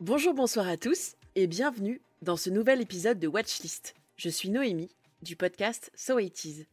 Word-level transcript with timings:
Bonjour, 0.00 0.32
bonsoir 0.32 0.66
à 0.66 0.78
tous 0.78 1.14
et 1.34 1.46
bienvenue 1.46 2.00
dans 2.22 2.38
ce 2.38 2.48
nouvel 2.48 2.80
épisode 2.80 3.18
de 3.18 3.28
Watchlist. 3.28 3.94
Je 4.16 4.30
suis 4.30 4.48
Noémie 4.48 4.96
du 5.20 5.36
podcast 5.36 5.90
So 5.94 6.18
It 6.18 6.42
Is. 6.46 6.64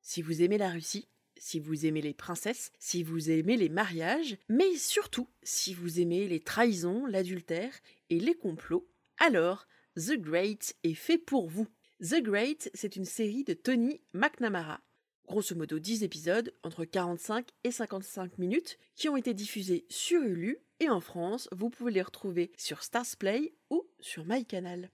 Si 0.00 0.20
vous 0.20 0.42
aimez 0.42 0.58
la 0.58 0.68
Russie, 0.68 1.06
si 1.36 1.60
vous 1.60 1.86
aimez 1.86 2.02
les 2.02 2.12
princesses, 2.12 2.72
si 2.80 3.04
vous 3.04 3.30
aimez 3.30 3.56
les 3.56 3.68
mariages, 3.68 4.36
mais 4.48 4.74
surtout 4.74 5.28
si 5.44 5.74
vous 5.74 6.00
aimez 6.00 6.26
les 6.26 6.40
trahisons, 6.40 7.06
l'adultère 7.06 7.72
et 8.10 8.18
les 8.18 8.34
complots, 8.34 8.88
alors 9.18 9.68
The 9.94 10.14
Great 10.14 10.74
est 10.82 10.94
fait 10.94 11.18
pour 11.18 11.48
vous. 11.48 11.68
The 12.00 12.20
Great, 12.20 12.68
c'est 12.74 12.96
une 12.96 13.04
série 13.04 13.44
de 13.44 13.54
Tony 13.54 14.00
McNamara. 14.12 14.80
Grosso 15.28 15.54
modo 15.54 15.78
10 15.78 16.02
épisodes 16.02 16.52
entre 16.64 16.84
45 16.84 17.46
et 17.62 17.70
55 17.70 18.38
minutes 18.38 18.76
qui 18.96 19.08
ont 19.08 19.16
été 19.16 19.34
diffusés 19.34 19.86
sur 19.88 20.20
Hulu 20.20 20.58
et 20.82 20.90
en 20.90 21.00
France, 21.00 21.48
vous 21.52 21.70
pouvez 21.70 21.92
les 21.92 22.02
retrouver 22.02 22.50
sur 22.56 22.82
Starsplay 22.82 23.54
ou 23.70 23.86
sur 24.00 24.24
MyCanal. 24.26 24.90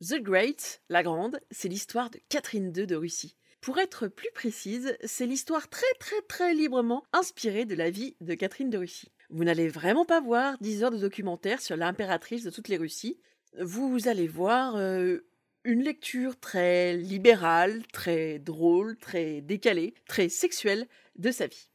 The 0.00 0.20
Great, 0.20 0.82
la 0.88 1.04
grande, 1.04 1.38
c'est 1.52 1.68
l'histoire 1.68 2.10
de 2.10 2.18
Catherine 2.28 2.72
II 2.76 2.86
de 2.86 2.96
Russie. 2.96 3.36
Pour 3.60 3.78
être 3.78 4.08
plus 4.08 4.30
précise, 4.34 4.96
c'est 5.04 5.26
l'histoire 5.26 5.68
très 5.68 5.92
très 6.00 6.20
très 6.22 6.54
librement 6.54 7.04
inspirée 7.12 7.66
de 7.66 7.76
la 7.76 7.90
vie 7.90 8.16
de 8.20 8.34
Catherine 8.34 8.70
de 8.70 8.78
Russie. 8.78 9.12
Vous 9.30 9.44
n'allez 9.44 9.68
vraiment 9.68 10.04
pas 10.04 10.20
voir 10.20 10.56
10 10.60 10.84
heures 10.84 10.90
de 10.90 10.98
documentaire 10.98 11.60
sur 11.60 11.76
l'impératrice 11.76 12.44
de 12.44 12.50
toutes 12.50 12.68
les 12.68 12.76
Russies. 12.76 13.20
Vous 13.60 14.08
allez 14.08 14.26
voir 14.26 14.76
euh, 14.76 15.18
une 15.64 15.82
lecture 15.82 16.38
très 16.38 16.96
libérale, 16.96 17.82
très 17.92 18.40
drôle, 18.40 18.96
très 18.96 19.40
décalée, 19.40 19.94
très 20.08 20.28
sexuelle 20.28 20.88
de 21.16 21.30
sa 21.30 21.46
vie. 21.46 21.70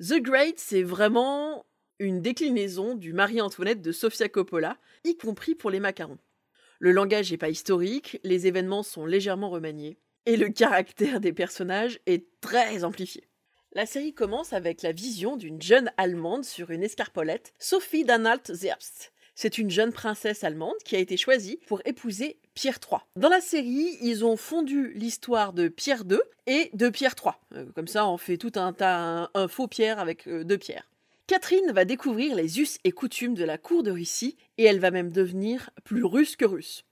The 0.00 0.20
Great, 0.20 0.58
c'est 0.58 0.82
vraiment 0.82 1.64
une 2.02 2.20
déclinaison 2.20 2.94
du 2.94 3.12
Marie-Antoinette 3.12 3.80
de 3.80 3.92
Sofia 3.92 4.28
Coppola, 4.28 4.76
y 5.04 5.16
compris 5.16 5.54
pour 5.54 5.70
les 5.70 5.80
macarons. 5.80 6.18
Le 6.80 6.90
langage 6.90 7.30
n'est 7.30 7.38
pas 7.38 7.48
historique, 7.48 8.18
les 8.24 8.48
événements 8.48 8.82
sont 8.82 9.06
légèrement 9.06 9.50
remaniés, 9.50 9.98
et 10.26 10.36
le 10.36 10.48
caractère 10.48 11.20
des 11.20 11.32
personnages 11.32 12.00
est 12.06 12.26
très 12.40 12.82
amplifié. 12.82 13.28
La 13.74 13.86
série 13.86 14.12
commence 14.12 14.52
avec 14.52 14.82
la 14.82 14.92
vision 14.92 15.36
d'une 15.36 15.62
jeune 15.62 15.92
Allemande 15.96 16.44
sur 16.44 16.70
une 16.70 16.82
escarpolette, 16.82 17.54
Sophie 17.58 18.04
d'Anhalt 18.04 18.52
Zerbst. 18.52 19.12
C'est 19.34 19.56
une 19.56 19.70
jeune 19.70 19.92
princesse 19.92 20.44
allemande 20.44 20.76
qui 20.84 20.94
a 20.94 20.98
été 20.98 21.16
choisie 21.16 21.58
pour 21.66 21.80
épouser 21.86 22.38
Pierre 22.54 22.78
III. 22.86 23.00
Dans 23.16 23.30
la 23.30 23.40
série, 23.40 23.96
ils 24.02 24.24
ont 24.24 24.36
fondu 24.36 24.92
l'histoire 24.94 25.54
de 25.54 25.68
Pierre 25.68 26.02
II 26.08 26.18
et 26.46 26.68
de 26.74 26.90
Pierre 26.90 27.14
III. 27.18 27.34
Euh, 27.54 27.64
comme 27.74 27.88
ça, 27.88 28.06
on 28.06 28.18
fait 28.18 28.36
tout 28.36 28.52
un 28.56 28.74
tas, 28.74 29.30
un, 29.32 29.48
faux 29.48 29.68
Pierre 29.68 29.98
avec 29.98 30.26
euh, 30.26 30.44
deux 30.44 30.58
pierres. 30.58 30.86
Catherine 31.28 31.72
va 31.72 31.84
découvrir 31.84 32.34
les 32.34 32.60
us 32.60 32.78
et 32.84 32.90
coutumes 32.90 33.34
de 33.34 33.44
la 33.44 33.56
cour 33.56 33.82
de 33.82 33.92
Russie 33.92 34.36
et 34.58 34.64
elle 34.64 34.80
va 34.80 34.90
même 34.90 35.12
devenir 35.12 35.70
plus 35.84 36.04
russe 36.04 36.36
que 36.36 36.44
russe. 36.44 36.84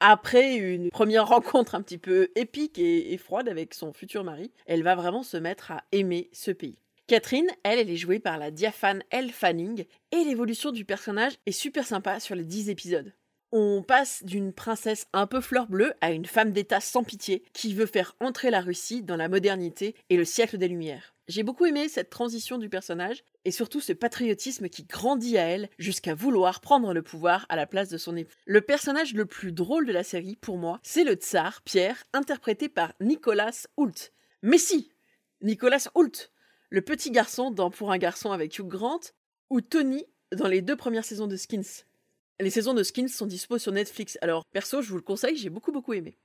Après 0.00 0.56
une 0.56 0.90
première 0.90 1.26
rencontre 1.28 1.74
un 1.74 1.82
petit 1.82 1.98
peu 1.98 2.28
épique 2.34 2.78
et, 2.78 3.16
froide 3.18 3.48
avec 3.48 3.74
son 3.74 3.92
futur 3.92 4.24
mari, 4.24 4.50
elle 4.66 4.82
va 4.82 4.94
vraiment 4.94 5.22
se 5.22 5.36
mettre 5.36 5.70
à 5.70 5.84
aimer 5.92 6.30
ce 6.32 6.50
pays. 6.50 6.78
Catherine, 7.06 7.50
elle, 7.62 7.78
elle 7.78 7.90
est 7.90 7.96
jouée 7.96 8.18
par 8.18 8.38
la 8.38 8.50
diaphane 8.50 9.02
Elle 9.10 9.30
Fanning 9.30 9.84
et 10.10 10.24
l'évolution 10.24 10.72
du 10.72 10.86
personnage 10.86 11.34
est 11.44 11.52
super 11.52 11.86
sympa 11.86 12.18
sur 12.20 12.34
les 12.34 12.44
10 12.44 12.70
épisodes. 12.70 13.12
On 13.56 13.82
passe 13.82 14.24
d'une 14.24 14.52
princesse 14.52 15.06
un 15.12 15.28
peu 15.28 15.40
fleur 15.40 15.68
bleue 15.68 15.92
à 16.00 16.10
une 16.10 16.26
femme 16.26 16.50
d'État 16.50 16.80
sans 16.80 17.04
pitié 17.04 17.44
qui 17.52 17.72
veut 17.72 17.86
faire 17.86 18.16
entrer 18.18 18.50
la 18.50 18.60
Russie 18.60 19.00
dans 19.00 19.14
la 19.14 19.28
modernité 19.28 19.94
et 20.10 20.16
le 20.16 20.24
siècle 20.24 20.58
des 20.58 20.66
Lumières. 20.66 21.14
J'ai 21.28 21.44
beaucoup 21.44 21.64
aimé 21.64 21.88
cette 21.88 22.10
transition 22.10 22.58
du 22.58 22.68
personnage 22.68 23.22
et 23.44 23.52
surtout 23.52 23.80
ce 23.80 23.92
patriotisme 23.92 24.68
qui 24.68 24.82
grandit 24.82 25.38
à 25.38 25.44
elle 25.44 25.68
jusqu'à 25.78 26.16
vouloir 26.16 26.60
prendre 26.60 26.92
le 26.92 27.02
pouvoir 27.02 27.46
à 27.48 27.54
la 27.54 27.68
place 27.68 27.88
de 27.88 27.96
son 27.96 28.16
époux. 28.16 28.34
Le 28.44 28.60
personnage 28.60 29.14
le 29.14 29.24
plus 29.24 29.52
drôle 29.52 29.86
de 29.86 29.92
la 29.92 30.02
série, 30.02 30.34
pour 30.34 30.58
moi, 30.58 30.80
c'est 30.82 31.04
le 31.04 31.14
tsar 31.14 31.62
Pierre, 31.62 32.02
interprété 32.12 32.68
par 32.68 32.92
Nicolas 33.00 33.68
Hoult. 33.76 34.10
Mais 34.42 34.58
si 34.58 34.90
Nicolas 35.42 35.86
Hoult 35.94 36.32
Le 36.70 36.82
petit 36.82 37.12
garçon 37.12 37.52
dans 37.52 37.70
Pour 37.70 37.92
un 37.92 37.98
garçon 37.98 38.32
avec 38.32 38.58
Hugh 38.58 38.66
Grant, 38.66 39.12
ou 39.48 39.60
Tony 39.60 40.04
dans 40.32 40.48
les 40.48 40.60
deux 40.60 40.74
premières 40.74 41.04
saisons 41.04 41.28
de 41.28 41.36
Skins. 41.36 41.84
Les 42.40 42.50
saisons 42.50 42.74
de 42.74 42.82
Skins 42.82 43.06
sont 43.06 43.26
dispo 43.26 43.58
sur 43.58 43.70
Netflix, 43.70 44.18
alors 44.20 44.44
perso, 44.52 44.82
je 44.82 44.88
vous 44.88 44.96
le 44.96 45.02
conseille, 45.02 45.36
j'ai 45.36 45.50
beaucoup 45.50 45.70
beaucoup 45.70 45.92
aimé. 45.92 46.18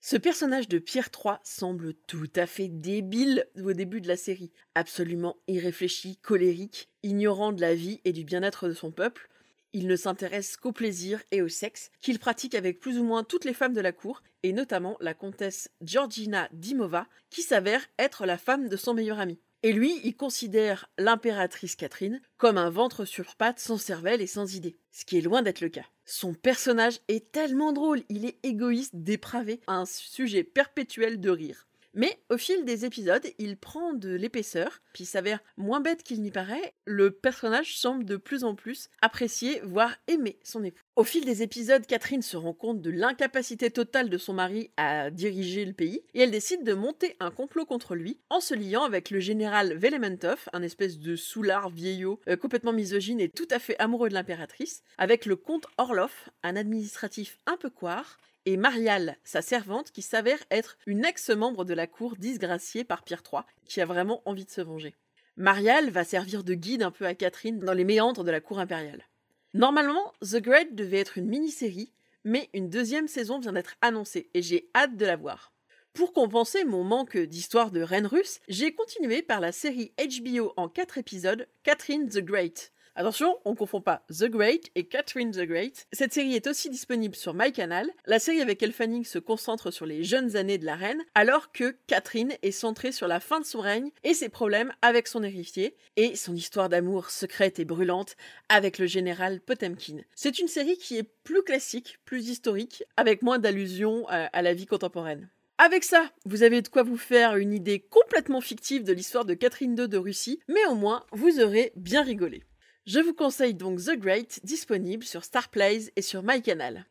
Ce 0.00 0.16
personnage 0.16 0.68
de 0.68 0.78
Pierre 0.78 1.08
III 1.12 1.34
semble 1.42 1.94
tout 1.94 2.30
à 2.36 2.46
fait 2.46 2.68
débile 2.68 3.44
au 3.60 3.72
début 3.72 4.00
de 4.00 4.06
la 4.06 4.16
série, 4.16 4.52
absolument 4.76 5.36
irréfléchi, 5.48 6.16
colérique, 6.18 6.88
ignorant 7.02 7.50
de 7.50 7.60
la 7.60 7.74
vie 7.74 8.00
et 8.04 8.12
du 8.12 8.22
bien-être 8.22 8.68
de 8.68 8.72
son 8.72 8.92
peuple. 8.92 9.28
Il 9.72 9.86
ne 9.86 9.96
s'intéresse 9.96 10.56
qu'au 10.56 10.72
plaisir 10.72 11.22
et 11.30 11.42
au 11.42 11.48
sexe, 11.48 11.90
qu'il 12.00 12.18
pratique 12.18 12.54
avec 12.54 12.80
plus 12.80 12.98
ou 12.98 13.04
moins 13.04 13.24
toutes 13.24 13.44
les 13.44 13.54
femmes 13.54 13.74
de 13.74 13.80
la 13.80 13.92
cour, 13.92 14.22
et 14.42 14.52
notamment 14.52 14.96
la 15.00 15.14
comtesse 15.14 15.70
Georgina 15.82 16.48
Dimova, 16.52 17.06
qui 17.30 17.42
s'avère 17.42 17.84
être 17.98 18.24
la 18.24 18.38
femme 18.38 18.68
de 18.68 18.76
son 18.76 18.94
meilleur 18.94 19.18
ami. 19.18 19.38
Et 19.64 19.72
lui, 19.72 20.00
il 20.04 20.16
considère 20.16 20.88
l'impératrice 20.98 21.74
Catherine 21.74 22.20
comme 22.36 22.58
un 22.58 22.70
ventre 22.70 23.04
sur 23.04 23.34
pattes 23.34 23.58
sans 23.58 23.76
cervelle 23.76 24.22
et 24.22 24.28
sans 24.28 24.54
idée, 24.54 24.78
ce 24.92 25.04
qui 25.04 25.18
est 25.18 25.22
loin 25.22 25.42
d'être 25.42 25.60
le 25.60 25.68
cas. 25.68 25.86
Son 26.04 26.32
personnage 26.32 27.00
est 27.08 27.32
tellement 27.32 27.72
drôle, 27.72 28.02
il 28.08 28.24
est 28.24 28.38
égoïste, 28.44 28.94
dépravé, 28.94 29.60
un 29.66 29.84
sujet 29.84 30.44
perpétuel 30.44 31.20
de 31.20 31.30
rire. 31.30 31.67
Mais 31.94 32.20
au 32.30 32.36
fil 32.36 32.64
des 32.64 32.84
épisodes, 32.84 33.26
il 33.38 33.56
prend 33.56 33.92
de 33.92 34.10
l'épaisseur, 34.10 34.80
puis 34.92 35.04
s'avère 35.04 35.40
moins 35.56 35.80
bête 35.80 36.02
qu'il 36.02 36.22
n'y 36.22 36.30
paraît. 36.30 36.74
Le 36.84 37.10
personnage 37.10 37.78
semble 37.78 38.04
de 38.04 38.16
plus 38.16 38.44
en 38.44 38.54
plus 38.54 38.88
apprécier, 39.00 39.60
voire 39.64 39.96
aimer 40.06 40.38
son 40.44 40.62
époux. 40.64 40.82
Au 40.96 41.04
fil 41.04 41.24
des 41.24 41.42
épisodes, 41.42 41.86
Catherine 41.86 42.22
se 42.22 42.36
rend 42.36 42.52
compte 42.52 42.82
de 42.82 42.90
l'incapacité 42.90 43.70
totale 43.70 44.10
de 44.10 44.18
son 44.18 44.32
mari 44.32 44.70
à 44.76 45.10
diriger 45.10 45.64
le 45.64 45.72
pays, 45.72 46.02
et 46.14 46.22
elle 46.22 46.30
décide 46.30 46.64
de 46.64 46.74
monter 46.74 47.16
un 47.20 47.30
complot 47.30 47.66
contre 47.66 47.94
lui 47.94 48.20
en 48.30 48.40
se 48.40 48.54
liant 48.54 48.82
avec 48.82 49.10
le 49.10 49.20
général 49.20 49.74
Velementov, 49.74 50.48
un 50.52 50.62
espèce 50.62 50.98
de 50.98 51.16
soulard 51.16 51.70
vieillot 51.70 52.20
euh, 52.28 52.36
complètement 52.36 52.72
misogyne 52.72 53.20
et 53.20 53.28
tout 53.28 53.48
à 53.50 53.58
fait 53.58 53.78
amoureux 53.78 54.08
de 54.08 54.14
l'impératrice, 54.14 54.82
avec 54.98 55.24
le 55.24 55.36
comte 55.36 55.66
Orlov, 55.78 56.12
un 56.42 56.56
administratif 56.56 57.38
un 57.46 57.56
peu 57.56 57.70
coire, 57.70 58.18
et 58.48 58.56
Mariale, 58.56 59.18
sa 59.24 59.42
servante, 59.42 59.92
qui 59.92 60.00
s'avère 60.00 60.42
être 60.50 60.78
une 60.86 61.04
ex-membre 61.04 61.66
de 61.66 61.74
la 61.74 61.86
cour 61.86 62.16
disgraciée 62.16 62.82
par 62.82 63.02
Pierre 63.02 63.22
III, 63.30 63.42
qui 63.66 63.82
a 63.82 63.84
vraiment 63.84 64.22
envie 64.24 64.46
de 64.46 64.50
se 64.50 64.62
venger. 64.62 64.94
Mariale 65.36 65.90
va 65.90 66.02
servir 66.02 66.44
de 66.44 66.54
guide 66.54 66.82
un 66.82 66.90
peu 66.90 67.04
à 67.04 67.14
Catherine 67.14 67.58
dans 67.58 67.74
les 67.74 67.84
méandres 67.84 68.24
de 68.24 68.30
la 68.30 68.40
cour 68.40 68.58
impériale. 68.58 69.04
Normalement, 69.52 70.14
The 70.22 70.36
Great 70.36 70.74
devait 70.74 71.00
être 71.00 71.18
une 71.18 71.28
mini-série, 71.28 71.92
mais 72.24 72.48
une 72.54 72.70
deuxième 72.70 73.06
saison 73.06 73.38
vient 73.38 73.52
d'être 73.52 73.76
annoncée 73.82 74.30
et 74.32 74.40
j'ai 74.40 74.70
hâte 74.74 74.96
de 74.96 75.04
la 75.04 75.16
voir. 75.16 75.52
Pour 75.92 76.14
compenser 76.14 76.64
mon 76.64 76.84
manque 76.84 77.18
d'histoire 77.18 77.70
de 77.70 77.82
reine 77.82 78.06
russe, 78.06 78.40
j'ai 78.48 78.72
continué 78.72 79.20
par 79.20 79.40
la 79.40 79.52
série 79.52 79.92
HBO 79.98 80.54
en 80.56 80.70
4 80.70 80.96
épisodes 80.96 81.46
Catherine 81.64 82.08
the 82.08 82.20
Great, 82.20 82.72
Attention, 83.00 83.38
on 83.44 83.52
ne 83.52 83.56
confond 83.56 83.80
pas 83.80 84.02
The 84.08 84.24
Great 84.24 84.72
et 84.74 84.82
Catherine 84.82 85.30
the 85.30 85.42
Great. 85.42 85.86
Cette 85.92 86.12
série 86.12 86.34
est 86.34 86.48
aussi 86.48 86.68
disponible 86.68 87.14
sur 87.14 87.32
MyCanal. 87.32 87.88
La 88.06 88.18
série 88.18 88.40
avec 88.40 88.60
Elle 88.60 88.72
Fanning 88.72 89.04
se 89.04 89.20
concentre 89.20 89.70
sur 89.70 89.86
les 89.86 90.02
jeunes 90.02 90.34
années 90.34 90.58
de 90.58 90.66
la 90.66 90.74
reine, 90.74 91.04
alors 91.14 91.52
que 91.52 91.76
Catherine 91.86 92.32
est 92.42 92.50
centrée 92.50 92.90
sur 92.90 93.06
la 93.06 93.20
fin 93.20 93.38
de 93.38 93.44
son 93.44 93.60
règne 93.60 93.92
et 94.02 94.14
ses 94.14 94.28
problèmes 94.28 94.72
avec 94.82 95.06
son 95.06 95.22
héritier 95.22 95.76
et 95.94 96.16
son 96.16 96.34
histoire 96.34 96.68
d'amour 96.68 97.10
secrète 97.10 97.60
et 97.60 97.64
brûlante 97.64 98.16
avec 98.48 98.78
le 98.78 98.86
général 98.86 99.40
Potemkin. 99.42 99.98
C'est 100.16 100.40
une 100.40 100.48
série 100.48 100.76
qui 100.76 100.96
est 100.96 101.08
plus 101.22 101.44
classique, 101.44 102.00
plus 102.04 102.28
historique, 102.28 102.82
avec 102.96 103.22
moins 103.22 103.38
d'allusions 103.38 104.08
à 104.08 104.42
la 104.42 104.54
vie 104.54 104.66
contemporaine. 104.66 105.30
Avec 105.58 105.84
ça, 105.84 106.10
vous 106.24 106.42
avez 106.42 106.62
de 106.62 106.68
quoi 106.68 106.82
vous 106.82 106.96
faire 106.96 107.36
une 107.36 107.52
idée 107.52 107.78
complètement 107.78 108.40
fictive 108.40 108.82
de 108.82 108.92
l'histoire 108.92 109.24
de 109.24 109.34
Catherine 109.34 109.78
II 109.78 109.88
de 109.88 109.98
Russie, 109.98 110.40
mais 110.48 110.66
au 110.66 110.74
moins 110.74 111.04
vous 111.12 111.38
aurez 111.38 111.70
bien 111.76 112.02
rigolé. 112.02 112.42
Je 112.88 113.00
vous 113.00 113.12
conseille 113.12 113.52
donc 113.52 113.80
The 113.84 113.98
Great, 113.98 114.40
disponible 114.44 115.04
sur 115.04 115.22
Starplays 115.22 115.92
et 115.94 116.00
sur 116.00 116.22
MyCanal. 116.22 116.86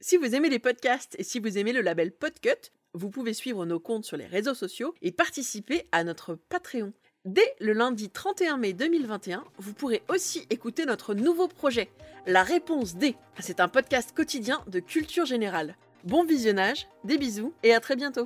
Si 0.00 0.16
vous 0.16 0.34
aimez 0.34 0.48
les 0.48 0.58
podcasts 0.58 1.14
et 1.18 1.24
si 1.24 1.40
vous 1.40 1.58
aimez 1.58 1.74
le 1.74 1.82
label 1.82 2.10
Podcut, 2.10 2.72
vous 2.94 3.10
pouvez 3.10 3.34
suivre 3.34 3.66
nos 3.66 3.78
comptes 3.78 4.06
sur 4.06 4.16
les 4.16 4.24
réseaux 4.24 4.54
sociaux 4.54 4.94
et 5.02 5.12
participer 5.12 5.86
à 5.92 6.04
notre 6.04 6.36
Patreon. 6.36 6.94
Dès 7.26 7.54
le 7.60 7.74
lundi 7.74 8.08
31 8.08 8.56
mai 8.56 8.72
2021, 8.72 9.44
vous 9.58 9.74
pourrez 9.74 10.02
aussi 10.08 10.46
écouter 10.48 10.86
notre 10.86 11.12
nouveau 11.12 11.48
projet, 11.48 11.90
La 12.26 12.42
Réponse 12.42 12.94
D. 12.96 13.14
C'est 13.40 13.60
un 13.60 13.68
podcast 13.68 14.16
quotidien 14.16 14.64
de 14.68 14.80
culture 14.80 15.26
générale. 15.26 15.76
Bon 16.04 16.24
visionnage, 16.24 16.88
des 17.04 17.18
bisous 17.18 17.52
et 17.62 17.74
à 17.74 17.80
très 17.80 17.94
bientôt 17.94 18.24